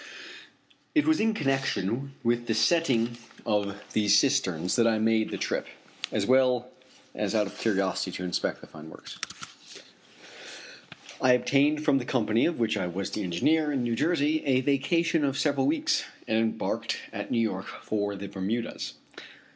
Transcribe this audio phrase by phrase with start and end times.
[0.95, 5.37] It was in connection with the setting up of these cisterns that I made the
[5.37, 5.67] trip,
[6.11, 6.71] as well
[7.13, 9.19] as out of curiosity to inspect the fine works.
[11.21, 14.61] I obtained from the company of which I was the engineer in New Jersey a
[14.61, 18.95] vacation of several weeks, and embarked at New York for the Bermudas.